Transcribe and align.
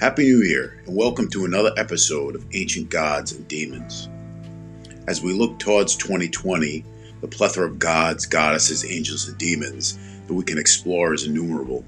Happy 0.00 0.24
New 0.24 0.42
Year, 0.42 0.82
and 0.86 0.96
welcome 0.96 1.30
to 1.30 1.44
another 1.44 1.70
episode 1.76 2.34
of 2.34 2.44
Ancient 2.52 2.90
Gods 2.90 3.30
and 3.30 3.46
Demons. 3.46 4.08
As 5.06 5.22
we 5.22 5.32
look 5.32 5.60
towards 5.60 5.94
2020, 5.94 6.84
the 7.20 7.28
plethora 7.28 7.68
of 7.68 7.78
gods, 7.78 8.26
goddesses, 8.26 8.84
angels, 8.84 9.28
and 9.28 9.38
demons 9.38 9.96
that 10.26 10.34
we 10.34 10.42
can 10.42 10.58
explore 10.58 11.14
is 11.14 11.24
innumerable. 11.24 11.84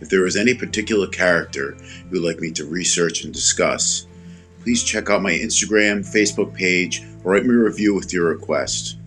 If 0.00 0.08
there 0.08 0.26
is 0.26 0.36
any 0.36 0.54
particular 0.54 1.06
character 1.06 1.76
you 1.78 2.10
would 2.10 2.22
like 2.22 2.40
me 2.40 2.50
to 2.50 2.66
research 2.66 3.22
and 3.22 3.32
discuss, 3.32 4.08
please 4.60 4.82
check 4.82 5.10
out 5.10 5.22
my 5.22 5.32
Instagram, 5.32 6.00
Facebook 6.00 6.52
page, 6.52 7.04
or 7.22 7.32
write 7.32 7.46
me 7.46 7.54
a 7.54 7.58
review 7.58 7.94
with 7.94 8.12
your 8.12 8.28
request. 8.28 8.98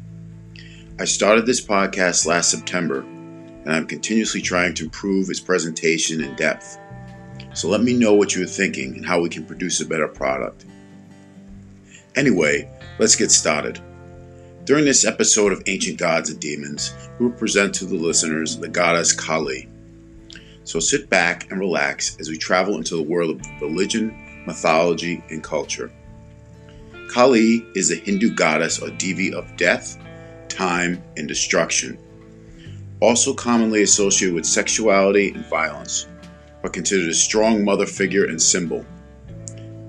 I 0.98 1.04
started 1.04 1.46
this 1.46 1.64
podcast 1.64 2.26
last 2.26 2.50
September, 2.50 3.02
and 3.02 3.70
I'm 3.70 3.86
continuously 3.86 4.42
trying 4.42 4.76
to 4.76 4.86
improve 4.86 5.30
its 5.30 5.42
presentation 5.42 6.24
and 6.24 6.38
depth. 6.38 6.80
So 7.58 7.70
let 7.70 7.82
me 7.82 7.94
know 7.94 8.14
what 8.14 8.36
you're 8.36 8.46
thinking 8.46 8.94
and 8.98 9.04
how 9.04 9.20
we 9.20 9.30
can 9.30 9.44
produce 9.44 9.82
a 9.82 9.86
better 9.88 10.08
product. 10.08 10.66
Anyway, 12.16 12.70
let's 13.00 13.16
get 13.16 13.32
started. 13.32 13.82
During 14.66 14.86
this 14.86 15.06
episode 15.06 15.52
of 15.52 15.64
Ancient 15.66 15.98
Gods 15.98 16.30
and 16.30 16.40
Demons, 16.40 16.94
we 17.18 17.26
will 17.26 17.34
present 17.34 17.74
to 17.74 17.86
the 17.86 17.96
listeners 17.96 18.58
the 18.58 18.68
goddess 18.68 19.12
Kali. 19.12 19.68
So 20.66 20.80
sit 20.80 21.10
back 21.10 21.50
and 21.50 21.60
relax 21.60 22.16
as 22.20 22.30
we 22.30 22.38
travel 22.38 22.76
into 22.76 22.96
the 22.96 23.02
world 23.02 23.32
of 23.32 23.42
religion, 23.60 24.44
mythology, 24.46 25.24
and 25.32 25.44
culture. 25.44 25.92
Kali 27.10 27.66
is 27.74 27.90
a 27.90 27.96
Hindu 27.96 28.36
goddess 28.36 28.80
or 28.80 28.92
devi 28.92 29.34
of 29.34 29.58
death, 29.58 29.98
time, 30.48 31.02
and 31.18 31.28
destruction, 31.28 31.98
also 33.00 33.34
commonly 33.34 33.82
associated 33.82 34.36
with 34.36 34.46
sexuality 34.46 35.32
and 35.32 35.44
violence 35.48 36.06
considered 36.70 37.10
a 37.10 37.14
strong 37.14 37.64
mother 37.64 37.86
figure 37.86 38.26
and 38.26 38.42
symbol. 38.42 38.86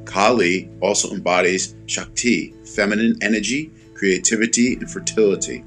Kali 0.04 0.70
also 0.80 1.12
embodies 1.12 1.74
Shakti, 1.86 2.54
feminine 2.74 3.18
energy, 3.20 3.70
creativity, 3.94 4.74
and 4.74 4.90
fertility. 4.90 5.64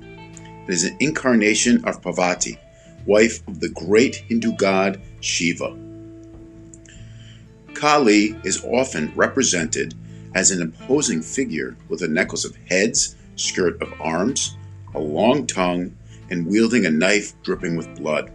It 0.68 0.74
is 0.74 0.84
an 0.84 0.98
incarnation 1.00 1.84
of 1.86 2.02
Parvati, 2.02 2.58
wife 3.06 3.46
of 3.48 3.60
the 3.60 3.70
great 3.70 4.16
Hindu 4.16 4.54
god 4.56 5.02
Shiva. 5.20 5.78
Kali 7.74 8.36
is 8.44 8.64
often 8.64 9.12
represented 9.16 9.96
as 10.36 10.52
an 10.52 10.62
imposing 10.62 11.22
figure 11.22 11.76
with 11.90 12.02
a 12.04 12.08
necklace 12.08 12.46
of 12.46 12.56
heads, 12.68 13.16
skirt 13.36 13.82
of 13.82 13.94
arms, 14.00 14.56
a 14.94 15.00
long 15.00 15.46
tongue, 15.48 15.96
and 16.30 16.48
wielding 16.48 16.86
a 16.86 16.92
knife 16.92 17.34
dripping 17.44 17.76
with 17.76 17.96
blood. 17.96 18.32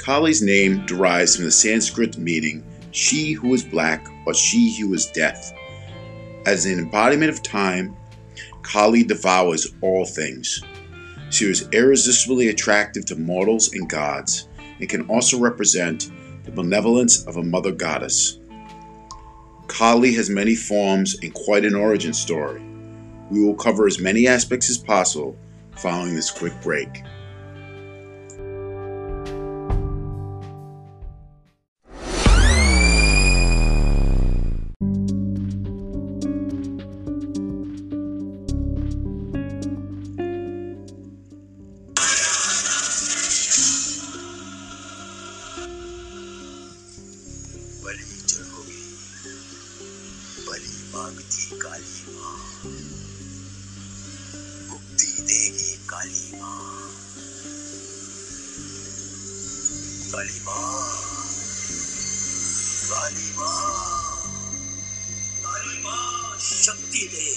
Kali's 0.00 0.40
name 0.40 0.86
derives 0.86 1.36
from 1.36 1.44
the 1.44 1.50
Sanskrit 1.50 2.16
meaning 2.16 2.64
she 2.90 3.32
who 3.32 3.52
is 3.52 3.62
black 3.62 4.08
or 4.24 4.32
she 4.32 4.74
who 4.80 4.94
is 4.94 5.04
death. 5.10 5.52
As 6.46 6.64
an 6.64 6.78
embodiment 6.78 7.30
of 7.30 7.42
time, 7.42 7.94
Kali 8.62 9.04
devours 9.04 9.66
all 9.82 10.06
things. 10.06 10.64
She 11.28 11.44
is 11.44 11.68
irresistibly 11.72 12.48
attractive 12.48 13.04
to 13.06 13.16
mortals 13.16 13.74
and 13.74 13.90
gods 13.90 14.48
and 14.80 14.88
can 14.88 15.06
also 15.10 15.38
represent 15.38 16.10
the 16.44 16.50
benevolence 16.50 17.26
of 17.26 17.36
a 17.36 17.44
mother 17.44 17.70
goddess. 17.70 18.40
Kali 19.66 20.14
has 20.14 20.30
many 20.30 20.54
forms 20.54 21.18
and 21.22 21.34
quite 21.34 21.66
an 21.66 21.74
origin 21.74 22.14
story. 22.14 22.62
We 23.30 23.44
will 23.44 23.54
cover 23.54 23.86
as 23.86 24.00
many 24.00 24.26
aspects 24.26 24.70
as 24.70 24.78
possible 24.78 25.36
following 25.76 26.14
this 26.14 26.30
quick 26.30 26.58
break. 26.62 27.02
बलि 47.90 48.16
चढ़ोगे 48.28 48.82
बलि 50.46 50.74
मांगती 50.94 51.58
काली 51.58 52.14
माँ, 52.14 52.36
मुक्ति 54.70 55.10
देगी 55.22 55.74
काली 55.90 56.30
माँ। 56.40 56.90
काली 60.12 60.38
माँ 60.46 60.82
काली 62.90 63.32
माँ 63.38 63.58
काली 65.42 65.78
माँ, 65.84 66.38
शक्ति 66.38 67.06
दे। 67.14 67.29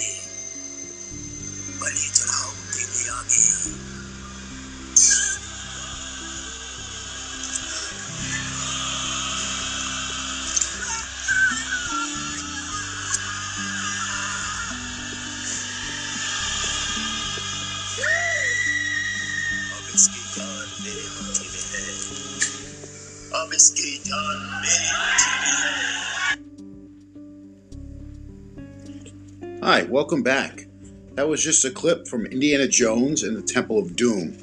Hi, 29.61 29.83
welcome 29.83 30.23
back. 30.23 30.65
That 31.13 31.27
was 31.27 31.43
just 31.43 31.63
a 31.63 31.69
clip 31.69 32.07
from 32.07 32.25
Indiana 32.25 32.67
Jones 32.67 33.21
and 33.21 33.37
the 33.37 33.43
Temple 33.43 33.77
of 33.77 33.95
Doom. 33.95 34.35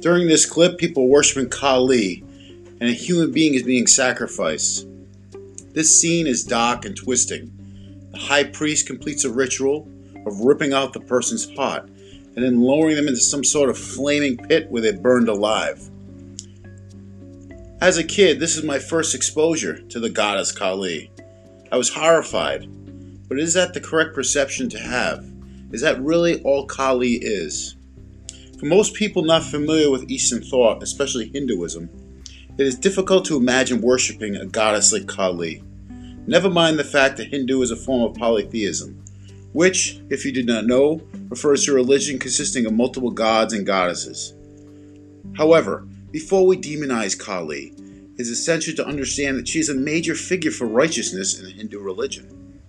During 0.00 0.28
this 0.28 0.44
clip, 0.44 0.76
people 0.76 1.04
are 1.04 1.08
worshiping 1.08 1.48
Kali, 1.48 2.22
and 2.80 2.90
a 2.90 2.92
human 2.92 3.32
being 3.32 3.54
is 3.54 3.62
being 3.62 3.86
sacrificed. 3.86 4.86
This 5.72 5.98
scene 5.98 6.26
is 6.26 6.44
dark 6.44 6.84
and 6.84 6.94
twisting. 6.94 7.50
The 8.10 8.18
high 8.18 8.44
priest 8.44 8.86
completes 8.86 9.24
a 9.24 9.32
ritual 9.32 9.88
of 10.26 10.40
ripping 10.40 10.74
out 10.74 10.92
the 10.92 11.00
person's 11.00 11.48
heart 11.56 11.88
and 12.36 12.44
then 12.44 12.60
lowering 12.60 12.96
them 12.96 13.08
into 13.08 13.20
some 13.20 13.42
sort 13.42 13.70
of 13.70 13.78
flaming 13.78 14.36
pit 14.36 14.70
where 14.70 14.82
they're 14.82 14.92
burned 14.92 15.30
alive. 15.30 15.88
As 17.82 17.98
a 17.98 18.04
kid, 18.04 18.38
this 18.38 18.56
is 18.56 18.62
my 18.62 18.78
first 18.78 19.12
exposure 19.12 19.82
to 19.82 19.98
the 19.98 20.08
goddess 20.08 20.52
Kali. 20.52 21.10
I 21.72 21.76
was 21.76 21.92
horrified 21.92 22.68
but 23.28 23.40
is 23.40 23.54
that 23.54 23.74
the 23.74 23.80
correct 23.80 24.14
perception 24.14 24.68
to 24.68 24.78
have? 24.78 25.26
Is 25.72 25.80
that 25.80 26.00
really 26.00 26.40
all 26.42 26.66
Kali 26.66 27.14
is? 27.14 27.74
For 28.60 28.66
most 28.66 28.94
people 28.94 29.24
not 29.24 29.42
familiar 29.42 29.90
with 29.90 30.08
Eastern 30.08 30.42
thought, 30.42 30.80
especially 30.80 31.30
Hinduism, 31.30 31.88
it 32.56 32.66
is 32.66 32.78
difficult 32.78 33.24
to 33.24 33.36
imagine 33.36 33.80
worshipping 33.80 34.36
a 34.36 34.46
goddess 34.46 34.92
like 34.92 35.08
Kali. 35.08 35.64
Never 36.26 36.50
mind 36.50 36.78
the 36.78 36.84
fact 36.84 37.16
that 37.16 37.28
Hindu 37.28 37.62
is 37.62 37.72
a 37.72 37.76
form 37.76 38.02
of 38.02 38.14
polytheism, 38.14 39.02
which, 39.54 39.98
if 40.08 40.24
you 40.24 40.30
did 40.30 40.46
not 40.46 40.66
know, 40.66 41.00
refers 41.30 41.64
to 41.64 41.72
a 41.72 41.74
religion 41.74 42.18
consisting 42.20 42.64
of 42.64 42.74
multiple 42.74 43.10
gods 43.10 43.54
and 43.54 43.66
goddesses. 43.66 44.34
However, 45.36 45.84
before 46.12 46.46
we 46.46 46.58
demonize 46.58 47.18
Kali, 47.18 47.74
it 47.78 48.20
is 48.20 48.28
essential 48.28 48.74
to 48.74 48.86
understand 48.86 49.38
that 49.38 49.48
she 49.48 49.58
is 49.58 49.70
a 49.70 49.74
major 49.74 50.14
figure 50.14 50.50
for 50.50 50.66
righteousness 50.66 51.38
in 51.38 51.46
the 51.46 51.50
Hindu 51.50 51.80
religion. 51.80 52.60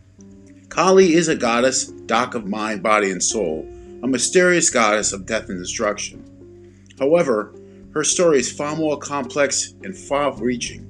Kali 0.70 1.14
is 1.14 1.28
a 1.28 1.36
goddess, 1.36 1.88
dark 1.88 2.36
of 2.36 2.48
mind, 2.48 2.82
body, 2.82 3.12
and 3.12 3.22
soul, 3.22 3.68
a 4.02 4.08
mysterious 4.08 4.70
goddess 4.70 5.12
of 5.12 5.26
death 5.26 5.50
and 5.50 5.60
destruction. 5.60 6.24
However, 6.98 7.54
her 7.94 8.06
story 8.06 8.40
is 8.40 8.52
far 8.52 8.76
more 8.78 8.98
complex 8.98 9.74
and 9.84 9.96
far 9.96 10.34
reaching. 10.38 10.90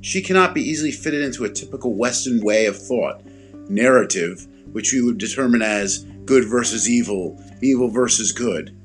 She 0.00 0.20
cannot 0.20 0.54
be 0.54 0.62
easily 0.62 0.92
fitted 0.92 1.22
into 1.22 1.44
a 1.44 1.50
typical 1.50 1.94
Western 1.94 2.40
way 2.42 2.66
of 2.66 2.76
thought, 2.76 3.22
narrative, 3.70 4.46
which 4.72 4.92
we 4.92 5.00
would 5.00 5.18
determine 5.18 5.62
as 5.62 6.04
good 6.24 6.44
versus 6.44 6.88
evil, 6.88 7.40
evil 7.62 7.88
versus 7.88 8.32
good. 8.32 8.76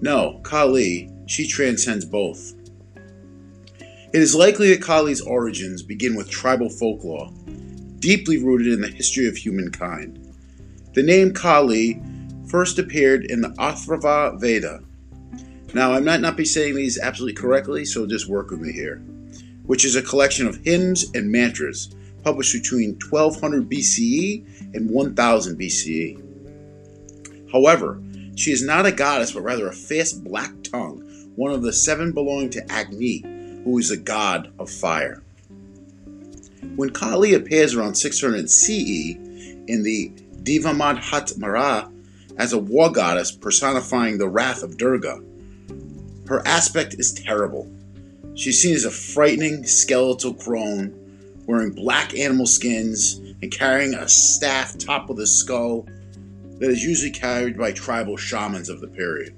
No, 0.00 0.40
Kali, 0.44 1.10
she 1.26 1.46
transcends 1.46 2.04
both. 2.04 2.54
It 4.12 4.22
is 4.22 4.34
likely 4.34 4.68
that 4.70 4.82
Kali's 4.82 5.20
origins 5.20 5.82
begin 5.82 6.14
with 6.14 6.30
tribal 6.30 6.68
folklore, 6.68 7.32
deeply 7.98 8.38
rooted 8.42 8.72
in 8.72 8.80
the 8.80 8.88
history 8.88 9.26
of 9.26 9.36
humankind. 9.36 10.20
The 10.92 11.02
name 11.02 11.32
Kali 11.32 12.00
first 12.48 12.78
appeared 12.78 13.24
in 13.24 13.40
the 13.40 13.48
Atharva 13.50 14.40
Veda. 14.40 14.80
Now, 15.74 15.92
I 15.92 15.98
might 15.98 16.20
not 16.20 16.36
be 16.36 16.44
saying 16.44 16.76
these 16.76 17.00
absolutely 17.00 17.34
correctly, 17.34 17.84
so 17.84 18.06
just 18.06 18.28
work 18.28 18.50
with 18.50 18.60
me 18.60 18.72
here. 18.72 18.98
Which 19.66 19.84
is 19.84 19.96
a 19.96 20.02
collection 20.02 20.46
of 20.46 20.64
hymns 20.64 21.06
and 21.14 21.32
mantras 21.32 21.92
published 22.22 22.52
between 22.52 22.98
1200 23.10 23.68
BCE 23.68 24.74
and 24.74 24.88
1000 24.88 25.58
BCE. 25.58 27.50
However, 27.50 28.00
she 28.36 28.52
is 28.52 28.62
not 28.64 28.86
a 28.86 28.92
goddess, 28.92 29.32
but 29.32 29.42
rather 29.42 29.66
a 29.68 29.72
fierce 29.72 30.12
black 30.12 30.52
tongue, 30.62 31.03
one 31.36 31.52
of 31.52 31.62
the 31.62 31.72
seven 31.72 32.12
belonging 32.12 32.50
to 32.50 32.72
Agni, 32.72 33.22
who 33.64 33.78
is 33.78 33.88
the 33.88 33.96
god 33.96 34.52
of 34.58 34.70
fire. 34.70 35.22
When 36.76 36.90
Kali 36.90 37.34
appears 37.34 37.74
around 37.74 37.94
600 37.94 38.50
CE 38.50 39.16
in 39.66 39.82
the 39.82 40.12
Devamhat 40.42 41.38
Mara 41.38 41.90
as 42.36 42.52
a 42.52 42.58
war 42.58 42.90
goddess 42.90 43.32
personifying 43.32 44.18
the 44.18 44.28
wrath 44.28 44.62
of 44.62 44.76
Durga, 44.76 45.22
her 46.26 46.46
aspect 46.46 46.94
is 46.94 47.12
terrible. 47.12 47.70
She's 48.34 48.60
seen 48.60 48.74
as 48.74 48.84
a 48.84 48.90
frightening 48.90 49.64
skeletal 49.64 50.34
crone 50.34 51.00
wearing 51.46 51.72
black 51.72 52.16
animal 52.16 52.46
skins 52.46 53.20
and 53.42 53.52
carrying 53.52 53.94
a 53.94 54.08
staff 54.08 54.76
topped 54.78 55.08
with 55.08 55.20
a 55.20 55.26
skull 55.26 55.86
that 56.58 56.70
is 56.70 56.84
usually 56.84 57.10
carried 57.10 57.58
by 57.58 57.72
tribal 57.72 58.16
shamans 58.16 58.68
of 58.68 58.80
the 58.80 58.88
period. 58.88 59.36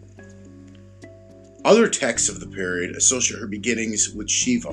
Other 1.67 1.89
texts 1.89 2.29
of 2.29 2.39
the 2.39 2.47
period 2.47 2.95
associate 2.95 3.41
her 3.41 3.49
beginnings 3.49 4.11
with 4.11 4.31
Shiva. 4.31 4.73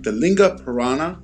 The 0.00 0.10
Linga 0.10 0.58
Purana, 0.58 1.22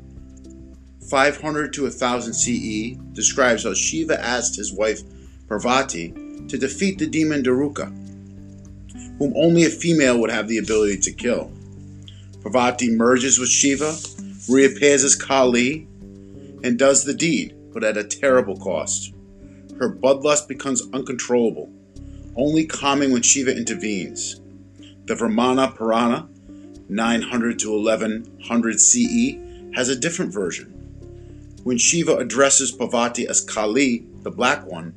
500 1.11 1.73
to 1.73 1.83
1000 1.83 2.33
CE, 2.33 2.97
describes 3.13 3.65
how 3.65 3.75
Shiva 3.75 4.25
asked 4.25 4.55
his 4.55 4.73
wife 4.73 5.01
Parvati 5.49 6.13
to 6.47 6.57
defeat 6.57 6.99
the 6.99 7.09
demon 7.09 7.43
Daruka, 7.43 7.89
whom 9.19 9.33
only 9.35 9.65
a 9.65 9.71
female 9.71 10.21
would 10.21 10.31
have 10.31 10.47
the 10.47 10.59
ability 10.59 10.99
to 10.99 11.13
kill. 11.13 11.51
Parvati 12.45 12.89
merges 12.89 13.41
with 13.41 13.49
Shiva, 13.49 13.93
reappears 14.49 15.03
as 15.03 15.17
Kali, 15.17 15.89
and 16.63 16.79
does 16.79 17.03
the 17.03 17.15
deed, 17.15 17.57
but 17.73 17.83
at 17.83 17.97
a 17.97 18.05
terrible 18.05 18.57
cost. 18.57 19.13
Her 19.81 19.93
bloodlust 19.93 20.47
becomes 20.47 20.89
uncontrollable, 20.93 21.73
only 22.37 22.67
calming 22.67 23.11
when 23.11 23.23
Shiva 23.23 23.51
intervenes. 23.51 24.41
The 25.07 25.15
Vamana 25.15 25.73
Purana, 25.77 26.29
900 26.89 27.61
to 27.61 27.71
1100 27.71 28.81
CE, 28.81 29.37
has 29.77 29.89
a 29.89 29.95
different 29.95 30.33
version. 30.33 30.67
When 31.63 31.79
Shiva 31.79 32.17
addresses 32.17 32.73
Parvati 32.73 33.29
as 33.29 33.41
Kali, 33.41 34.05
the 34.23 34.33
Black 34.33 34.67
One, 34.67 34.95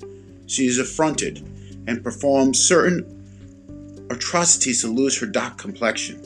she 0.48 0.66
is 0.66 0.80
affronted 0.80 1.48
and 1.86 2.04
performs 2.04 2.60
certain 2.60 4.08
atrocities 4.10 4.82
to 4.82 4.88
lose 4.88 5.16
her 5.20 5.28
dark 5.28 5.60
complexion, 5.60 6.20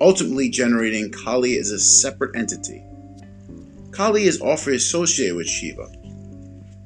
ultimately 0.00 0.48
generating 0.48 1.12
Kali 1.12 1.58
as 1.58 1.70
a 1.70 1.78
separate 1.78 2.34
entity. 2.34 2.82
Kali 3.92 4.24
is 4.24 4.42
often 4.42 4.74
associated 4.74 5.36
with 5.36 5.46
Shiva. 5.46 5.88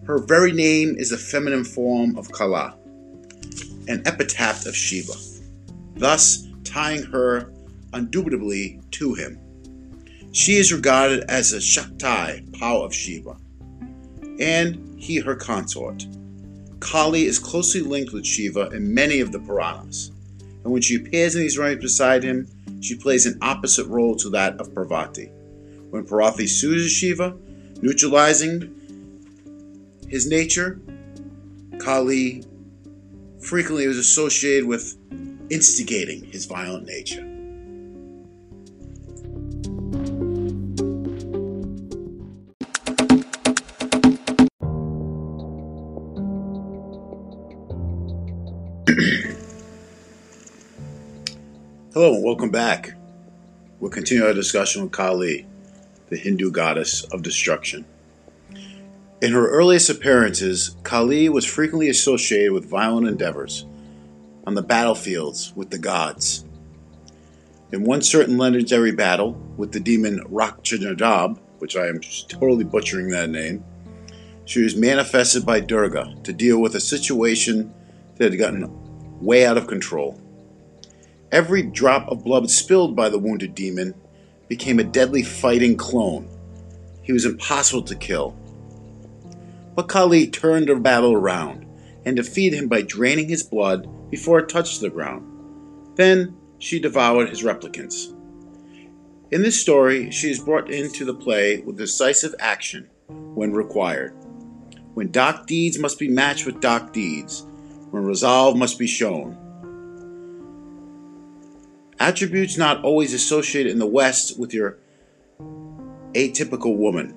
Her 0.05 0.19
very 0.19 0.52
name 0.52 0.96
is 0.98 1.12
a 1.12 1.19
feminine 1.19 1.64
form 1.64 2.19
of 2.19 2.31
Kala, 2.31 2.76
an 3.88 4.02
epitaph 4.05 4.66
of 4.66 4.76
Shiva 4.76 5.14
thus 6.02 6.49
tying 6.64 7.02
her 7.04 7.52
undubitably 7.93 8.81
to 8.90 9.14
him. 9.14 9.38
She 10.32 10.56
is 10.56 10.72
regarded 10.72 11.25
as 11.28 11.52
a 11.52 11.60
Shakti, 11.60 12.43
power 12.58 12.84
of 12.84 12.94
Shiva, 12.94 13.37
and 14.40 14.99
he 14.99 15.19
her 15.19 15.37
consort. 15.37 16.06
Kali 16.81 17.26
is 17.26 17.38
closely 17.38 17.81
linked 17.82 18.12
with 18.12 18.26
Shiva 18.26 18.70
in 18.70 18.93
many 18.93 19.20
of 19.20 19.31
the 19.31 19.38
Puranas, 19.38 20.10
and 20.64 20.72
when 20.72 20.82
she 20.82 20.96
appears 20.96 21.34
in 21.34 21.43
these 21.43 21.58
ranks 21.58 21.82
beside 21.82 22.22
him, 22.22 22.48
she 22.81 22.96
plays 22.96 23.26
an 23.26 23.38
opposite 23.43 23.87
role 23.87 24.16
to 24.16 24.31
that 24.31 24.58
of 24.60 24.75
Parvati. 24.75 25.26
When 25.90 26.05
Parvati 26.05 26.46
soothes 26.46 26.90
Shiva, 26.90 27.37
neutralizing 27.81 28.75
his 30.08 30.26
nature, 30.26 30.81
Kali 31.78 32.44
frequently 33.40 33.84
is 33.84 33.98
associated 33.98 34.66
with 34.66 34.96
instigating 35.52 36.25
his 36.25 36.46
violent 36.46 36.87
nature. 36.87 37.20
Hello 51.93 52.14
and 52.14 52.25
welcome 52.25 52.50
back. 52.50 52.94
We'll 53.78 53.90
continue 53.90 54.25
our 54.25 54.32
discussion 54.32 54.84
with 54.84 54.93
Kali, 54.93 55.46
the 56.08 56.16
Hindu 56.16 56.50
goddess 56.50 57.05
of 57.12 57.22
destruction. 57.22 57.84
In 59.20 59.32
her 59.32 59.50
earliest 59.50 59.90
appearances, 59.90 60.76
Kali 60.82 61.28
was 61.28 61.44
frequently 61.44 61.90
associated 61.90 62.52
with 62.52 62.70
violent 62.70 63.06
endeavors 63.06 63.66
on 64.46 64.54
the 64.54 64.62
battlefields 64.62 65.52
with 65.54 65.70
the 65.70 65.78
gods. 65.78 66.44
In 67.70 67.84
one 67.84 68.02
certain 68.02 68.36
legendary 68.36 68.92
battle 68.92 69.32
with 69.56 69.72
the 69.72 69.80
demon 69.80 70.20
Rakshadab, 70.28 71.38
which 71.58 71.76
I 71.76 71.86
am 71.86 72.00
totally 72.28 72.64
butchering 72.64 73.08
that 73.10 73.30
name, 73.30 73.64
she 74.44 74.62
was 74.62 74.76
manifested 74.76 75.46
by 75.46 75.60
Durga 75.60 76.16
to 76.24 76.32
deal 76.32 76.60
with 76.60 76.74
a 76.74 76.80
situation 76.80 77.72
that 78.16 78.30
had 78.30 78.38
gotten 78.38 78.68
way 79.20 79.46
out 79.46 79.56
of 79.56 79.68
control. 79.68 80.20
Every 81.30 81.62
drop 81.62 82.08
of 82.08 82.24
blood 82.24 82.50
spilled 82.50 82.94
by 82.94 83.08
the 83.08 83.18
wounded 83.18 83.54
demon 83.54 83.94
became 84.48 84.78
a 84.78 84.84
deadly 84.84 85.22
fighting 85.22 85.76
clone. 85.76 86.28
He 87.02 87.12
was 87.12 87.24
impossible 87.24 87.82
to 87.84 87.94
kill. 87.94 88.36
But 89.74 89.88
Kali 89.88 90.26
turned 90.26 90.68
the 90.68 90.76
battle 90.76 91.14
around 91.14 91.64
and 92.04 92.16
defeated 92.16 92.58
him 92.58 92.68
by 92.68 92.82
draining 92.82 93.28
his 93.30 93.42
blood 93.42 93.88
before 94.12 94.38
it 94.38 94.48
touched 94.50 94.82
the 94.82 94.90
ground. 94.90 95.26
Then 95.96 96.36
she 96.58 96.78
devoured 96.78 97.30
his 97.30 97.42
replicants. 97.42 98.14
In 99.32 99.40
this 99.40 99.58
story, 99.58 100.10
she 100.10 100.30
is 100.30 100.38
brought 100.38 100.70
into 100.70 101.06
the 101.06 101.14
play 101.14 101.60
with 101.60 101.78
decisive 101.78 102.34
action 102.38 102.90
when 103.08 103.54
required. 103.54 104.14
When 104.92 105.10
dark 105.10 105.46
deeds 105.46 105.78
must 105.78 105.98
be 105.98 106.08
matched 106.08 106.44
with 106.44 106.60
dark 106.60 106.92
deeds, 106.92 107.46
when 107.90 108.04
resolve 108.04 108.54
must 108.54 108.78
be 108.78 108.86
shown. 108.86 109.38
Attributes 111.98 112.58
not 112.58 112.84
always 112.84 113.14
associated 113.14 113.72
in 113.72 113.78
the 113.78 113.86
West 113.86 114.38
with 114.38 114.52
your 114.52 114.76
atypical 116.12 116.76
woman. 116.76 117.14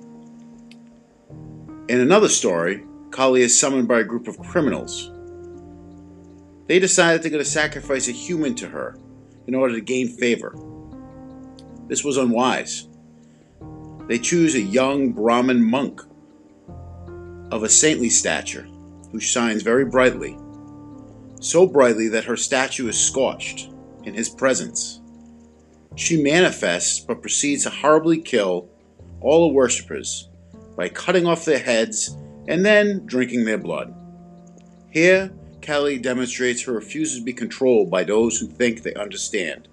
In 1.89 1.99
another 1.99 2.29
story, 2.29 2.85
Kali 3.11 3.41
is 3.41 3.59
summoned 3.59 3.89
by 3.89 3.99
a 3.99 4.05
group 4.05 4.29
of 4.29 4.39
criminals. 4.39 5.11
They 6.67 6.79
decided 6.79 7.21
they're 7.21 7.31
going 7.31 7.43
to 7.43 7.49
sacrifice 7.49 8.07
a 8.07 8.11
human 8.11 8.55
to 8.55 8.67
her 8.69 8.97
in 9.47 9.53
order 9.53 9.75
to 9.75 9.81
gain 9.81 10.07
favor. 10.07 10.55
This 11.87 12.03
was 12.03 12.17
unwise. 12.17 12.87
They 14.07 14.17
choose 14.17 14.55
a 14.55 14.61
young 14.61 15.11
Brahmin 15.11 15.63
monk 15.63 16.01
of 17.51 17.63
a 17.63 17.69
saintly 17.69 18.09
stature 18.09 18.67
who 19.11 19.19
shines 19.19 19.61
very 19.61 19.85
brightly, 19.85 20.37
so 21.39 21.67
brightly 21.67 22.07
that 22.09 22.25
her 22.25 22.35
statue 22.35 22.87
is 22.87 22.99
scorched 22.99 23.69
in 24.03 24.13
his 24.13 24.29
presence. 24.29 25.01
She 25.95 26.21
manifests 26.21 26.99
but 26.99 27.21
proceeds 27.21 27.63
to 27.63 27.69
horribly 27.69 28.19
kill 28.19 28.69
all 29.21 29.47
the 29.47 29.53
worshippers 29.53 30.29
by 30.75 30.89
cutting 30.89 31.25
off 31.25 31.45
their 31.45 31.59
heads 31.59 32.17
and 32.47 32.65
then 32.65 33.05
drinking 33.05 33.45
their 33.45 33.57
blood. 33.57 33.93
Here, 34.91 35.31
Kali 35.65 35.97
demonstrates 35.97 36.61
her 36.63 36.73
refusal 36.73 37.19
to 37.19 37.25
be 37.25 37.33
controlled 37.33 37.89
by 37.89 38.03
those 38.03 38.37
who 38.37 38.45
think 38.45 38.83
they 38.83 38.93
understand, 38.93 39.67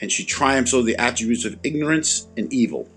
and 0.00 0.10
she 0.10 0.24
triumphs 0.24 0.74
over 0.74 0.84
the 0.84 0.96
attributes 0.96 1.44
of 1.44 1.56
ignorance 1.62 2.26
and 2.36 2.52
evil, 2.52 2.88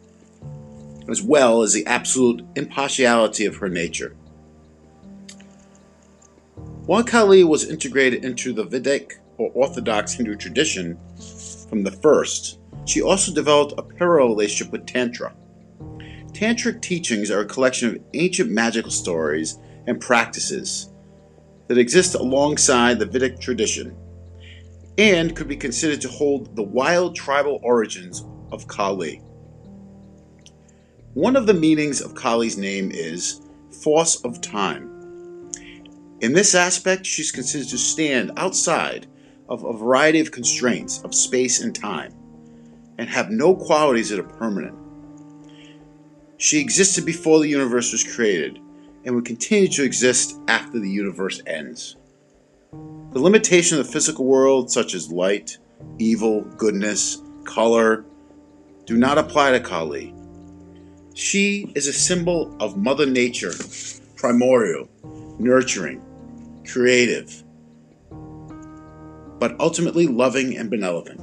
as 1.08 1.22
well 1.22 1.62
as 1.62 1.72
the 1.72 1.86
absolute 1.86 2.44
impartiality 2.56 3.46
of 3.46 3.58
her 3.58 3.70
nature. 3.70 4.16
While 6.88 7.04
Kali 7.04 7.44
was 7.44 7.70
integrated 7.70 8.26
into 8.26 8.52
the 8.52 8.64
Vedic 8.64 9.20
or 9.38 9.52
Orthodox 9.54 10.14
Hindu 10.14 10.38
tradition 10.38 10.98
from 11.70 11.84
the 11.84 11.92
first, 11.92 12.58
she 12.86 13.04
also 13.04 13.32
developed 13.32 13.76
a 13.78 13.84
parallel 13.84 14.30
relationship 14.30 14.72
with 14.72 14.88
Tantra. 14.88 15.36
Tantric 16.34 16.82
teachings 16.82 17.30
are 17.30 17.42
a 17.42 17.46
collection 17.46 17.90
of 17.90 18.02
ancient 18.16 18.50
magical 18.50 18.90
stories 18.90 19.60
and 19.86 20.02
practices 20.02 20.90
that 21.70 21.78
exist 21.78 22.16
alongside 22.16 23.00
the 23.00 23.06
Vedic 23.06 23.40
tradition 23.40 23.96
and 24.98 25.36
could 25.36 25.48
be 25.48 25.56
considered 25.56 26.02
to 26.02 26.10
hold 26.10 26.56
the 26.56 26.64
wild 26.64 27.16
tribal 27.16 27.60
origins 27.64 28.26
of 28.52 28.68
Kali. 28.68 29.22
One 31.14 31.36
of 31.36 31.46
the 31.46 31.54
meanings 31.54 32.02
of 32.02 32.16
Kali's 32.16 32.58
name 32.58 32.92
is 32.92 33.42
force 33.84 34.20
of 34.26 34.42
time. 34.42 35.52
In 36.22 36.34
this 36.34 36.56
aspect, 36.56 37.06
she's 37.06 37.32
considered 37.32 37.70
to 37.70 37.78
stand 37.78 38.32
outside 38.36 39.08
of 39.48 39.64
a 39.64 39.72
variety 39.72 40.20
of 40.20 40.32
constraints 40.32 41.02
of 41.04 41.16
space 41.16 41.62
and 41.62 41.74
time 41.74 42.14
and 42.98 43.08
have 43.08 43.30
no 43.30 43.56
qualities 43.56 44.10
that 44.10 44.20
are 44.20 44.24
permanent. 44.24 44.76
She 46.38 46.60
existed 46.60 47.06
before 47.06 47.40
the 47.40 47.48
universe 47.48 47.92
was 47.92 48.04
created 48.04 48.60
and 49.10 49.16
will 49.16 49.24
continue 49.24 49.68
to 49.68 49.84
exist 49.84 50.40
after 50.48 50.80
the 50.80 50.88
universe 50.88 51.42
ends. 51.48 51.98
The 53.12 53.20
limitation 53.20 53.80
of 53.80 53.88
the 53.88 53.92
physical 53.92 54.24
world, 54.24 54.70
such 54.70 54.94
as 54.94 55.12
light, 55.12 55.58
evil, 55.98 56.42
goodness, 56.42 57.20
color, 57.44 58.06
do 58.86 58.98
not 58.98 59.18
apply 59.18 59.54
to 59.54 59.60
Kali. 59.62 60.14
She 61.16 61.72
is 61.74 61.88
a 61.88 61.94
symbol 61.94 62.56
of 62.60 62.78
Mother 62.78 63.08
Nature, 63.08 63.54
primordial, 64.16 64.88
nurturing, 65.40 66.06
creative, 66.72 67.44
but 69.40 69.60
ultimately 69.60 70.06
loving 70.06 70.56
and 70.56 70.70
benevolent. 70.70 71.20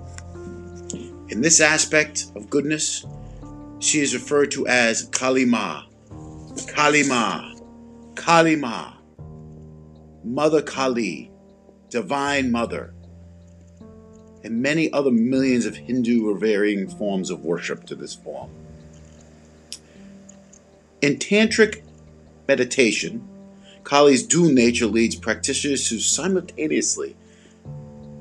In 1.28 1.40
this 1.40 1.61
aspect 1.61 2.33
of 2.35 2.50
goodness, 2.50 3.07
she 3.78 4.00
is 4.00 4.12
referred 4.12 4.50
to 4.50 4.66
as 4.66 5.05
Kali 5.12 5.45
Ma, 5.45 5.85
Kali 8.16 8.56
Ma, 8.56 8.94
Mother 10.25 10.62
Kali, 10.62 11.30
Divine 11.90 12.50
Mother, 12.50 12.94
and 14.42 14.61
many 14.61 14.92
other 14.92 15.11
millions 15.11 15.66
of 15.66 15.76
Hindu 15.76 16.28
or 16.28 16.38
varying 16.38 16.88
forms 16.88 17.30
of 17.30 17.44
worship 17.44 17.85
to 17.85 17.94
this 17.94 18.14
form. 18.14 18.50
In 21.02 21.18
Tantric 21.18 21.82
meditation, 22.49 23.28
Kali's 23.85 24.26
dual 24.26 24.50
nature 24.50 24.87
leads 24.87 25.14
practitioners 25.14 25.88
to 25.88 26.00
simultaneously 26.00 27.14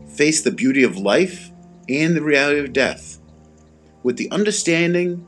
face 0.08 0.44
the 0.44 0.52
beauty 0.52 0.84
of 0.84 0.98
life 0.98 1.50
and 1.90 2.16
the 2.16 2.22
reality 2.22 2.60
of 2.60 2.74
death 2.74 3.20
with 4.04 4.18
the 4.18 4.30
understanding 4.30 5.28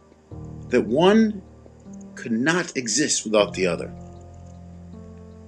that 0.69 0.85
one 0.85 1.41
could 2.15 2.31
not 2.31 2.75
exist 2.75 3.23
without 3.23 3.53
the 3.53 3.65
other. 3.65 3.91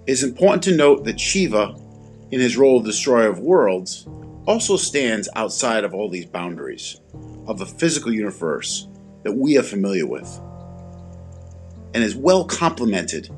It 0.10 0.14
is 0.14 0.24
important 0.24 0.64
to 0.64 0.76
note 0.76 1.04
that 1.04 1.20
Shiva, 1.20 1.76
in 2.32 2.40
his 2.40 2.58
role 2.58 2.80
of 2.80 2.86
destroyer 2.86 3.28
of 3.28 3.42
worlds, 3.42 4.08
also 4.48 4.76
stands 4.76 5.30
outside 5.36 5.84
of 5.84 5.94
all 5.94 6.10
these 6.10 6.26
boundaries 6.26 7.00
of 7.46 7.60
the 7.60 7.68
physical 7.68 8.12
universe 8.12 8.88
that 9.22 9.34
we 9.34 9.56
are 9.60 9.62
familiar 9.62 10.08
with, 10.08 10.28
and 11.94 12.04
is 12.04 12.16
well 12.16 12.44
complemented 12.44 13.30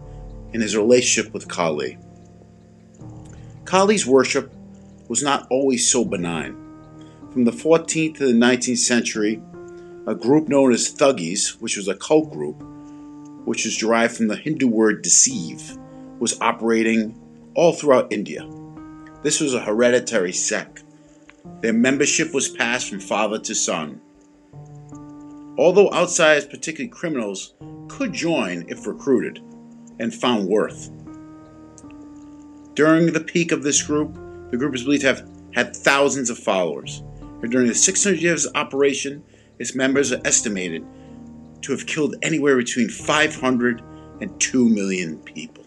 in 0.53 0.61
his 0.61 0.77
relationship 0.77 1.33
with 1.33 1.49
Kali. 1.49 1.97
Kali's 3.65 4.07
worship 4.07 4.49
was 5.09 5.21
not 5.21 5.47
always 5.51 5.91
so 5.91 6.05
benign. 6.05 6.55
From 7.33 7.43
the 7.43 7.51
14th 7.51 8.15
to 8.15 8.27
the 8.27 8.39
19th 8.39 8.77
century, 8.77 9.41
a 10.07 10.15
group 10.15 10.47
known 10.47 10.71
as 10.71 10.89
Thuggees, 10.89 11.59
which 11.59 11.75
was 11.75 11.89
a 11.89 11.95
cult 11.95 12.31
group, 12.31 12.63
which 13.43 13.65
is 13.65 13.75
derived 13.75 14.15
from 14.15 14.29
the 14.29 14.37
Hindu 14.37 14.69
word 14.69 15.01
deceive, 15.01 15.77
was 16.21 16.39
operating 16.39 17.19
all 17.55 17.73
throughout 17.73 18.13
India. 18.13 18.47
This 19.23 19.41
was 19.41 19.55
a 19.55 19.59
hereditary 19.59 20.31
sect. 20.31 20.83
Their 21.61 21.73
membership 21.73 22.31
was 22.31 22.47
passed 22.47 22.89
from 22.89 22.99
father 22.99 23.39
to 23.39 23.55
son. 23.55 23.99
Although 25.57 25.91
outsiders, 25.91 26.45
particularly 26.45 26.89
criminals, 26.89 27.55
could 27.87 28.13
join 28.13 28.65
if 28.67 28.85
recruited 28.85 29.39
and 29.99 30.13
found 30.13 30.47
worth. 30.47 30.91
During 32.75 33.11
the 33.11 33.19
peak 33.25 33.51
of 33.51 33.63
this 33.63 33.81
group, 33.81 34.13
the 34.51 34.57
group 34.57 34.75
is 34.75 34.83
believed 34.83 35.01
to 35.01 35.07
have 35.15 35.29
had 35.55 35.75
thousands 35.75 36.29
of 36.29 36.37
followers. 36.37 37.03
And 37.41 37.51
during 37.51 37.67
the 37.67 37.75
600 37.75 38.21
years 38.21 38.45
of 38.45 38.55
operation, 38.55 39.23
its 39.57 39.73
members 39.73 40.11
are 40.11 40.21
estimated 40.23 40.85
to 41.63 41.71
have 41.71 41.87
killed 41.87 42.15
anywhere 42.21 42.57
between 42.57 42.89
500 42.89 43.81
and 44.21 44.39
2 44.39 44.69
million 44.69 45.17
people. 45.19 45.65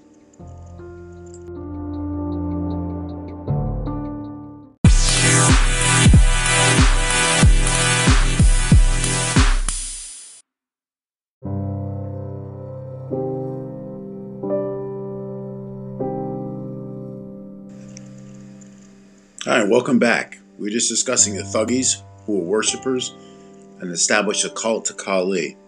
Right, 19.47 19.69
welcome 19.69 19.99
back. 19.99 20.39
We 20.57 20.65
were 20.65 20.71
just 20.71 20.89
discussing 20.89 21.37
the 21.37 21.43
Thuggees, 21.43 22.03
who 22.25 22.39
were 22.39 22.47
worshippers 22.47 23.15
and 23.79 23.91
established 23.91 24.47
a 24.47 24.49
cult 24.49 24.87
to 24.87 24.95
Kali. 24.95 25.59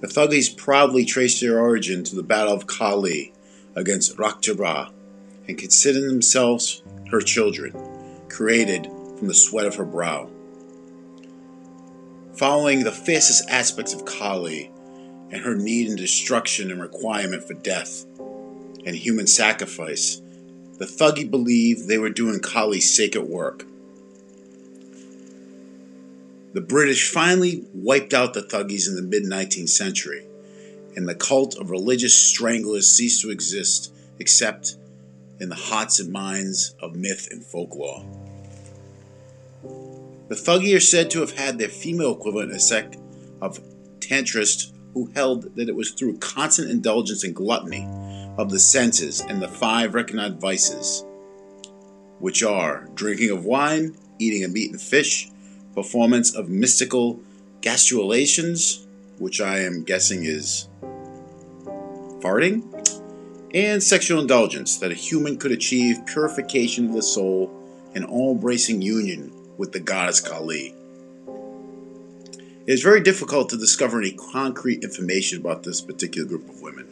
The 0.00 0.06
Thuggees 0.06 0.56
proudly 0.56 1.04
traced 1.04 1.42
their 1.42 1.60
origin 1.60 2.02
to 2.04 2.16
the 2.16 2.22
Battle 2.22 2.54
of 2.54 2.66
Kali 2.66 3.34
against 3.74 4.16
Raktabra 4.16 4.90
and 5.46 5.58
considered 5.58 6.08
themselves 6.08 6.82
her 7.10 7.20
children, 7.20 7.74
created 8.30 8.86
from 9.18 9.28
the 9.28 9.34
sweat 9.34 9.66
of 9.66 9.74
her 9.74 9.84
brow. 9.84 10.30
Following 12.36 12.84
the 12.84 12.92
fiercest 12.92 13.50
aspects 13.50 13.92
of 13.92 14.06
Kali 14.06 14.70
and 15.30 15.42
her 15.42 15.54
need 15.54 15.88
and 15.88 15.98
destruction 15.98 16.70
and 16.70 16.80
requirement 16.80 17.46
for 17.46 17.52
death 17.52 18.06
and 18.86 18.96
human 18.96 19.26
sacrifice, 19.26 20.22
the 20.78 20.86
Thuggee 20.86 21.30
believed 21.30 21.88
they 21.88 21.98
were 21.98 22.10
doing 22.10 22.40
Kali's 22.40 22.94
sacred 22.94 23.24
work 23.24 23.64
the 26.54 26.60
British 26.64 27.10
finally 27.10 27.64
wiped 27.74 28.14
out 28.14 28.34
the 28.34 28.42
Thuggees 28.42 28.88
in 28.88 28.96
the 28.96 29.02
mid 29.02 29.22
19th 29.22 29.68
century, 29.68 30.26
and 30.96 31.08
the 31.08 31.14
cult 31.14 31.56
of 31.56 31.70
religious 31.70 32.16
stranglers 32.16 32.90
ceased 32.90 33.20
to 33.20 33.30
exist 33.30 33.92
except 34.18 34.76
in 35.38 35.50
the 35.50 35.54
hearts 35.54 36.00
and 36.00 36.10
minds 36.10 36.74
of 36.80 36.96
myth 36.96 37.28
and 37.30 37.44
folklore. 37.44 38.04
The 39.62 40.34
Thuggee 40.34 40.74
are 40.74 40.80
said 40.80 41.10
to 41.10 41.20
have 41.20 41.36
had 41.36 41.58
their 41.58 41.68
female 41.68 42.12
equivalent 42.12 42.50
a 42.50 42.58
sect 42.58 42.96
of 43.40 43.60
Tantrists 44.00 44.72
who 44.94 45.12
held 45.14 45.54
that 45.54 45.68
it 45.68 45.76
was 45.76 45.92
through 45.92 46.18
constant 46.18 46.70
indulgence 46.70 47.22
and 47.22 47.36
gluttony 47.36 47.86
of 48.38 48.50
the 48.50 48.58
senses 48.58 49.20
and 49.20 49.42
the 49.42 49.48
five 49.48 49.94
recognized 49.94 50.40
vices, 50.40 51.04
which 52.20 52.42
are 52.42 52.88
drinking 52.94 53.30
of 53.30 53.44
wine, 53.44 53.96
eating 54.20 54.44
of 54.44 54.52
meat 54.52 54.70
and 54.70 54.80
fish, 54.80 55.28
performance 55.74 56.34
of 56.34 56.48
mystical 56.48 57.20
gastrulations, 57.60 58.86
which 59.18 59.40
I 59.40 59.58
am 59.60 59.82
guessing 59.82 60.24
is 60.24 60.68
farting, 62.20 62.62
and 63.54 63.82
sexual 63.82 64.20
indulgence 64.20 64.78
that 64.78 64.92
a 64.92 64.94
human 64.94 65.36
could 65.36 65.52
achieve 65.52 66.06
purification 66.06 66.86
of 66.86 66.94
the 66.94 67.02
soul 67.02 67.52
and 67.94 68.04
all 68.04 68.32
embracing 68.32 68.82
union 68.82 69.32
with 69.56 69.72
the 69.72 69.80
goddess 69.80 70.20
Kali. 70.20 70.74
It 72.66 72.72
is 72.72 72.82
very 72.82 73.00
difficult 73.00 73.48
to 73.48 73.56
discover 73.56 73.98
any 73.98 74.12
concrete 74.12 74.84
information 74.84 75.40
about 75.40 75.62
this 75.62 75.80
particular 75.80 76.28
group 76.28 76.48
of 76.48 76.60
women. 76.60 76.86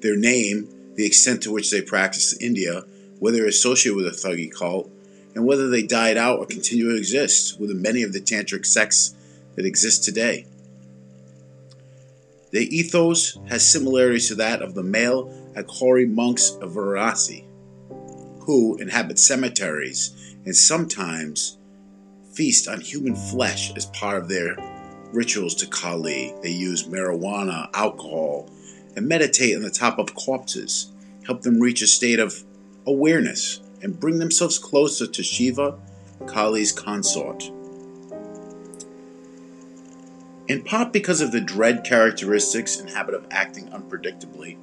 Their 0.00 0.16
name, 0.16 0.68
the 0.94 1.06
extent 1.06 1.42
to 1.42 1.52
which 1.52 1.70
they 1.70 1.82
practice 1.82 2.32
in 2.32 2.46
India, 2.46 2.84
whether 3.18 3.46
associated 3.46 3.96
with 3.96 4.06
a 4.06 4.10
Thuggee 4.10 4.52
cult, 4.52 4.90
and 5.34 5.46
whether 5.46 5.68
they 5.68 5.82
died 5.82 6.16
out 6.16 6.38
or 6.38 6.46
continue 6.46 6.90
to 6.90 6.96
exist 6.96 7.60
within 7.60 7.82
many 7.82 8.02
of 8.02 8.12
the 8.12 8.20
tantric 8.20 8.66
sects 8.66 9.14
that 9.54 9.66
exist 9.66 10.04
today. 10.04 10.46
Their 12.50 12.62
ethos 12.62 13.38
has 13.48 13.68
similarities 13.68 14.28
to 14.28 14.36
that 14.36 14.62
of 14.62 14.74
the 14.74 14.82
male 14.82 15.32
Aghori 15.54 16.10
monks 16.10 16.50
of 16.62 16.72
Varanasi, 16.72 17.44
who 18.40 18.76
inhabit 18.78 19.18
cemeteries 19.18 20.36
and 20.44 20.56
sometimes 20.56 21.58
feast 22.32 22.68
on 22.68 22.80
human 22.80 23.14
flesh 23.14 23.72
as 23.76 23.86
part 23.86 24.16
of 24.16 24.28
their 24.28 24.56
rituals 25.12 25.54
to 25.56 25.66
Kali. 25.66 26.34
They 26.42 26.50
use 26.50 26.88
marijuana, 26.88 27.68
alcohol, 27.74 28.48
and 28.98 29.06
meditate 29.06 29.54
on 29.54 29.62
the 29.62 29.70
top 29.70 30.00
of 30.00 30.12
corpses, 30.16 30.90
help 31.24 31.42
them 31.42 31.60
reach 31.60 31.82
a 31.82 31.86
state 31.86 32.18
of 32.18 32.42
awareness 32.84 33.60
and 33.80 34.00
bring 34.00 34.18
themselves 34.18 34.58
closer 34.58 35.06
to 35.06 35.22
Shiva, 35.22 35.78
Kali's 36.26 36.72
consort. 36.72 37.48
In 40.48 40.64
part 40.64 40.92
because 40.92 41.20
of 41.20 41.30
the 41.30 41.40
dread 41.40 41.84
characteristics 41.84 42.80
and 42.80 42.90
habit 42.90 43.14
of 43.14 43.24
acting 43.30 43.68
unpredictably, 43.68 44.58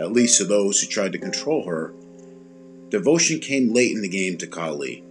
at 0.00 0.10
least 0.10 0.38
to 0.38 0.44
those 0.44 0.80
who 0.80 0.88
tried 0.88 1.12
to 1.12 1.18
control 1.18 1.64
her, 1.64 1.94
devotion 2.88 3.38
came 3.38 3.72
late 3.72 3.92
in 3.92 4.02
the 4.02 4.08
game 4.08 4.36
to 4.38 4.48
Kali. 4.48 5.04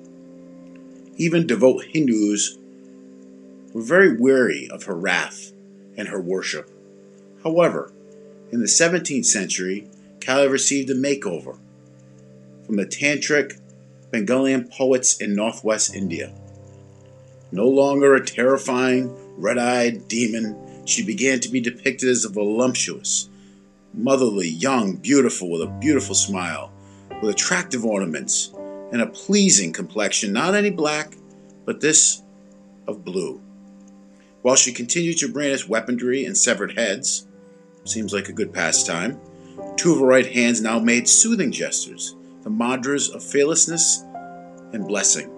Even 1.16 1.48
devout 1.48 1.86
Hindus 1.86 2.58
were 3.72 3.82
very 3.82 4.18
wary 4.18 4.68
of 4.70 4.84
her 4.84 4.96
wrath 4.96 5.54
and 5.96 6.10
her 6.10 6.20
worship. 6.20 6.70
However, 7.42 7.94
in 8.54 8.60
the 8.60 8.68
17th 8.68 9.26
century, 9.26 9.88
Kali 10.22 10.48
received 10.48 10.88
a 10.92 10.94
makeover 10.94 11.58
from 12.68 12.76
the 12.76 12.86
Tantric 12.86 13.60
Bengalian 14.12 14.70
poets 14.70 15.18
in 15.18 15.34
northwest 15.34 15.96
India. 15.96 16.32
No 17.52 17.68
longer 17.68 18.14
a 18.14 18.24
terrifying, 18.24 19.12
red 19.38 19.58
eyed 19.58 20.08
demon, 20.08 20.86
she 20.86 21.04
began 21.04 21.40
to 21.40 21.50
be 21.50 21.62
depicted 21.62 22.10
as 22.10 22.26
a 22.26 22.30
voluptuous, 22.30 23.28
motherly, 23.92 24.50
young, 24.50 24.98
beautiful, 24.98 25.50
with 25.50 25.64
a 25.64 25.80
beautiful 25.80 26.14
smile, 26.14 26.72
with 27.24 27.32
attractive 27.32 27.84
ornaments, 27.84 28.54
and 28.92 29.02
a 29.02 29.08
pleasing 29.08 29.74
complexion, 29.74 30.32
not 30.32 30.54
any 30.54 30.70
black, 30.70 31.16
but 31.66 31.82
this 31.82 32.22
of 32.86 33.04
blue. 33.04 33.42
While 34.44 34.58
she 34.58 34.74
continued 34.74 35.18
to 35.20 35.28
brandish 35.28 35.68
weaponry 35.68 36.24
and 36.24 36.38
severed 36.38 36.78
heads, 36.78 37.26
seems 37.86 38.14
like 38.14 38.30
a 38.30 38.34
good 38.34 38.54
pastime, 38.54 39.20
two 39.76 39.94
of 39.94 40.00
her 40.00 40.06
right 40.06 40.26
hands 40.26 40.62
now 40.62 40.80
made 40.80 41.08
soothing 41.08 41.52
gestures, 41.52 42.16
the 42.44 42.50
mudras 42.50 43.14
of 43.14 43.24
fearlessness 43.24 44.04
and 44.72 44.88
blessing. 44.88 45.30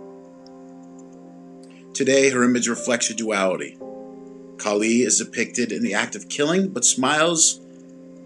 Today, 1.93 2.29
her 2.29 2.43
image 2.43 2.67
reflects 2.67 3.07
her 3.07 3.13
duality. 3.13 3.77
Kali 4.57 5.01
is 5.01 5.17
depicted 5.17 5.71
in 5.71 5.81
the 5.81 5.93
act 5.93 6.15
of 6.15 6.29
killing, 6.29 6.69
but 6.69 6.85
smiles 6.85 7.59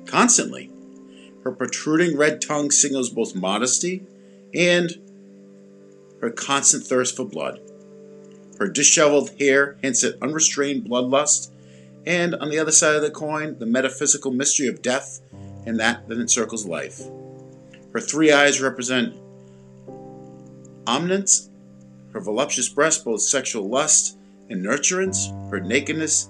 constantly. 0.06 0.72
Her 1.44 1.52
protruding 1.52 2.18
red 2.18 2.42
tongue 2.42 2.72
signals 2.72 3.10
both 3.10 3.36
modesty 3.36 4.04
and 4.54 4.92
her 6.22 6.30
constant 6.30 6.86
thirst 6.86 7.16
for 7.16 7.26
blood. 7.26 7.62
Her 8.60 8.68
disheveled 8.68 9.32
hair 9.40 9.78
hints 9.82 10.04
at 10.04 10.22
unrestrained 10.22 10.84
bloodlust, 10.84 11.50
and 12.10 12.34
on 12.34 12.50
the 12.50 12.58
other 12.58 12.72
side 12.72 12.96
of 12.96 13.04
the 13.04 13.12
coin, 13.12 13.60
the 13.60 13.68
metaphysical 13.68 14.32
mystery 14.32 14.66
of 14.66 14.82
death 14.82 15.22
and 15.68 15.80
that 15.80 16.10
that 16.10 16.20
encircles 16.20 16.66
life. 16.66 17.04
Her 17.94 18.00
three 18.00 18.32
eyes 18.32 18.60
represent 18.60 19.14
omniscience, 20.88 21.52
her 22.14 22.20
voluptuous 22.20 22.68
breast 22.68 23.06
both 23.06 23.22
sexual 23.22 23.70
lust 23.70 24.18
and 24.50 24.66
nurturance, 24.66 25.30
her 25.52 25.60
nakedness 25.60 26.30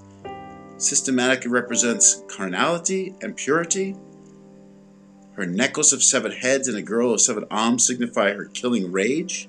systematically 0.75 1.49
represents 1.49 2.23
carnality 2.27 3.15
and 3.21 3.37
purity. 3.37 3.95
Her 5.35 5.45
necklace 5.45 5.93
of 5.93 6.03
seven 6.03 6.33
heads 6.33 6.67
and 6.67 6.75
a 6.75 6.81
girdle 6.81 7.13
of 7.13 7.21
seven 7.21 7.45
arms 7.49 7.87
signify 7.87 8.33
her 8.33 8.45
killing 8.45 8.91
rage 8.91 9.47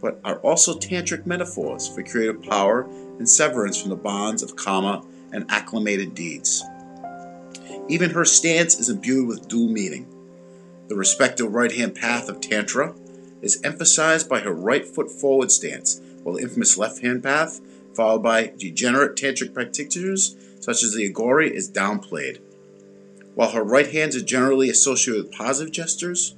but 0.00 0.20
are 0.24 0.38
also 0.40 0.74
tantric 0.74 1.24
metaphors 1.24 1.88
for 1.88 2.02
creative 2.02 2.42
power 2.42 2.82
and 3.18 3.28
severance 3.28 3.80
from 3.80 3.90
the 3.90 3.96
bonds 3.96 4.42
of 4.42 4.56
karma 4.56 5.02
and 5.34 5.44
acclimated 5.50 6.14
deeds. 6.14 6.64
Even 7.88 8.10
her 8.10 8.24
stance 8.24 8.78
is 8.78 8.88
imbued 8.88 9.28
with 9.28 9.48
dual 9.48 9.68
meaning. 9.68 10.08
The 10.88 10.96
respective 10.96 11.52
right 11.52 11.72
hand 11.72 11.94
path 11.94 12.30
of 12.30 12.40
Tantra 12.40 12.94
is 13.42 13.60
emphasized 13.62 14.28
by 14.28 14.40
her 14.40 14.54
right 14.54 14.86
foot 14.86 15.10
forward 15.10 15.50
stance, 15.50 16.00
while 16.22 16.36
the 16.36 16.42
infamous 16.42 16.78
left 16.78 17.02
hand 17.02 17.22
path, 17.22 17.60
followed 17.94 18.22
by 18.22 18.52
degenerate 18.56 19.16
tantric 19.16 19.52
practitioners 19.52 20.36
such 20.60 20.82
as 20.82 20.94
the 20.94 21.12
Aghori, 21.12 21.50
is 21.50 21.70
downplayed. 21.70 22.40
While 23.34 23.50
her 23.50 23.62
right 23.62 23.90
hands 23.90 24.16
are 24.16 24.24
generally 24.24 24.70
associated 24.70 25.24
with 25.24 25.32
positive 25.32 25.74
gestures, 25.74 26.34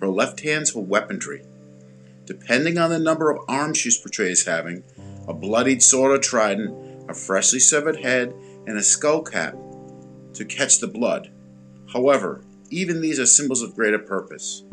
her 0.00 0.08
left 0.08 0.40
hands 0.40 0.70
hold 0.70 0.88
weaponry 0.88 1.42
depending 2.26 2.76
on 2.76 2.90
the 2.90 2.98
number 2.98 3.30
of 3.30 3.42
arms 3.48 3.78
she's 3.78 3.96
portrayed 3.96 4.32
as 4.32 4.44
having, 4.44 4.82
a 5.26 5.32
bloodied 5.32 5.82
sword 5.82 6.12
or 6.12 6.18
trident, 6.18 6.74
a 7.08 7.14
freshly 7.14 7.60
severed 7.60 7.96
head, 7.96 8.34
and 8.66 8.76
a 8.76 8.82
skull 8.82 9.22
cap 9.22 9.54
to 10.34 10.44
catch 10.44 10.78
the 10.78 10.88
blood. 10.88 11.30
However, 11.92 12.42
even 12.70 13.00
these 13.00 13.20
are 13.20 13.26
symbols 13.26 13.62
of 13.62 13.74
greater 13.74 13.98
purpose. 13.98 14.64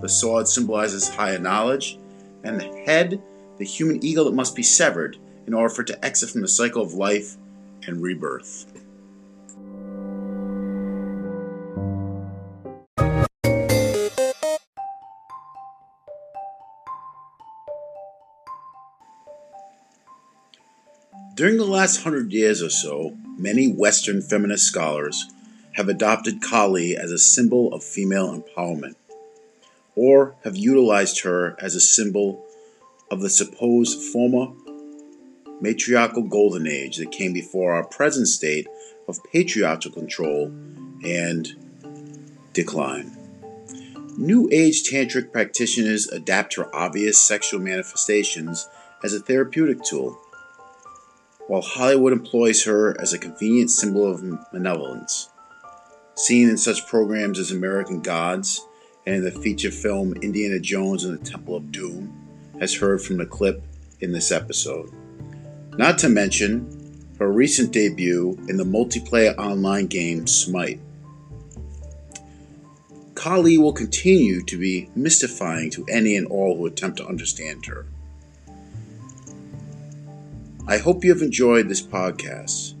The 0.00 0.08
sword 0.08 0.46
symbolizes 0.46 1.08
higher 1.08 1.38
knowledge, 1.38 1.98
and 2.44 2.60
the 2.60 2.68
head, 2.86 3.22
the 3.56 3.64
human 3.64 4.04
ego 4.04 4.24
that 4.24 4.34
must 4.34 4.54
be 4.54 4.62
severed 4.62 5.16
in 5.46 5.54
order 5.54 5.74
for 5.74 5.82
it 5.82 5.88
to 5.88 6.04
exit 6.04 6.30
from 6.30 6.42
the 6.42 6.48
cycle 6.48 6.82
of 6.82 6.94
life 6.94 7.36
and 7.86 8.02
rebirth. 8.02 8.67
During 21.38 21.56
the 21.56 21.64
last 21.64 22.02
hundred 22.02 22.32
years 22.32 22.60
or 22.64 22.68
so, 22.68 23.16
many 23.36 23.68
Western 23.68 24.22
feminist 24.22 24.66
scholars 24.66 25.24
have 25.74 25.88
adopted 25.88 26.42
Kali 26.42 26.96
as 26.96 27.12
a 27.12 27.18
symbol 27.18 27.72
of 27.72 27.84
female 27.84 28.36
empowerment, 28.36 28.96
or 29.94 30.34
have 30.42 30.56
utilized 30.56 31.20
her 31.20 31.54
as 31.60 31.76
a 31.76 31.80
symbol 31.80 32.44
of 33.08 33.20
the 33.20 33.30
supposed 33.30 34.02
former 34.12 34.48
matriarchal 35.60 36.24
golden 36.24 36.66
age 36.66 36.96
that 36.96 37.12
came 37.12 37.32
before 37.32 37.72
our 37.72 37.86
present 37.86 38.26
state 38.26 38.66
of 39.06 39.22
patriarchal 39.32 39.92
control 39.92 40.46
and 41.04 41.54
decline. 42.52 43.16
New 44.16 44.48
Age 44.50 44.90
tantric 44.90 45.30
practitioners 45.30 46.08
adapt 46.08 46.56
her 46.56 46.74
obvious 46.74 47.16
sexual 47.16 47.60
manifestations 47.60 48.68
as 49.04 49.14
a 49.14 49.20
therapeutic 49.20 49.84
tool 49.84 50.20
while 51.48 51.62
Hollywood 51.62 52.12
employs 52.12 52.64
her 52.64 52.98
as 53.00 53.12
a 53.12 53.18
convenient 53.18 53.70
symbol 53.70 54.08
of 54.08 54.22
malevolence. 54.52 55.30
Seen 56.14 56.48
in 56.48 56.58
such 56.58 56.86
programs 56.86 57.38
as 57.38 57.50
American 57.50 58.00
Gods 58.00 58.64
and 59.06 59.16
in 59.16 59.24
the 59.24 59.30
feature 59.30 59.70
film 59.70 60.12
Indiana 60.22 60.60
Jones 60.60 61.04
and 61.04 61.18
the 61.18 61.24
Temple 61.24 61.56
of 61.56 61.72
Doom, 61.72 62.12
as 62.60 62.74
heard 62.74 63.00
from 63.00 63.16
the 63.16 63.26
clip 63.26 63.62
in 64.00 64.12
this 64.12 64.30
episode. 64.30 64.92
Not 65.78 65.96
to 65.98 66.08
mention 66.08 67.06
her 67.18 67.32
recent 67.32 67.72
debut 67.72 68.38
in 68.48 68.56
the 68.56 68.64
multiplayer 68.64 69.36
online 69.38 69.86
game 69.86 70.26
Smite. 70.26 70.80
Kali 73.14 73.58
will 73.58 73.72
continue 73.72 74.42
to 74.44 74.56
be 74.58 74.90
mystifying 74.94 75.70
to 75.70 75.84
any 75.90 76.16
and 76.16 76.26
all 76.28 76.56
who 76.56 76.66
attempt 76.66 76.98
to 76.98 77.06
understand 77.06 77.64
her. 77.66 77.86
I 80.68 80.76
hope 80.76 81.02
you 81.02 81.10
have 81.14 81.22
enjoyed 81.22 81.66
this 81.66 81.80
podcast. 81.80 82.74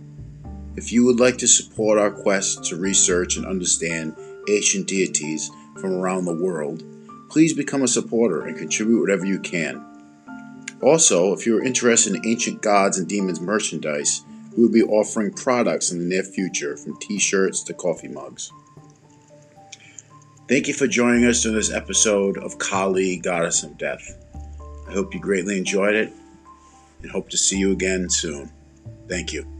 If 0.76 0.92
you 0.92 1.06
would 1.06 1.18
like 1.18 1.38
to 1.38 1.48
support 1.48 1.98
our 1.98 2.10
quest 2.10 2.64
to 2.64 2.76
research 2.76 3.38
and 3.38 3.46
understand 3.46 4.14
ancient 4.46 4.86
deities 4.86 5.50
from 5.80 5.94
around 5.94 6.26
the 6.26 6.36
world, 6.36 6.84
please 7.30 7.54
become 7.54 7.82
a 7.82 7.88
supporter 7.88 8.44
and 8.44 8.58
contribute 8.58 9.00
whatever 9.00 9.24
you 9.24 9.40
can. 9.40 9.82
Also, 10.82 11.32
if 11.32 11.46
you 11.46 11.56
are 11.56 11.64
interested 11.64 12.14
in 12.14 12.26
ancient 12.26 12.60
gods 12.60 12.98
and 12.98 13.08
demons 13.08 13.40
merchandise, 13.40 14.20
we 14.54 14.64
will 14.64 14.72
be 14.72 14.82
offering 14.82 15.32
products 15.32 15.90
in 15.90 15.98
the 15.98 16.04
near 16.04 16.22
future 16.22 16.76
from 16.76 16.98
t 16.98 17.18
shirts 17.18 17.62
to 17.62 17.72
coffee 17.72 18.08
mugs. 18.08 18.52
Thank 20.46 20.68
you 20.68 20.74
for 20.74 20.86
joining 20.86 21.24
us 21.24 21.46
in 21.46 21.54
this 21.54 21.72
episode 21.72 22.36
of 22.36 22.58
Kali, 22.58 23.16
Goddess 23.16 23.62
of 23.62 23.78
Death. 23.78 24.26
I 24.86 24.92
hope 24.92 25.14
you 25.14 25.20
greatly 25.20 25.56
enjoyed 25.56 25.94
it 25.94 26.12
and 27.02 27.10
hope 27.10 27.28
to 27.30 27.36
see 27.38 27.58
you 27.58 27.72
again 27.72 28.08
soon. 28.10 28.50
Thank 29.08 29.32
you. 29.32 29.57